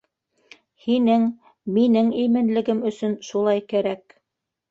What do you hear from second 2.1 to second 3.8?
именлегем өсөн шулай